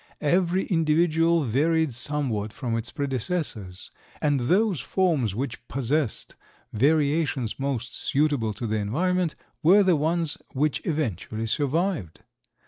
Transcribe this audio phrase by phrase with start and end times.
[0.23, 6.35] Every individual varied somewhat from its predecessors, and those forms which possessed
[6.73, 12.21] variations most suitable to the environment were the ones which eventually survived.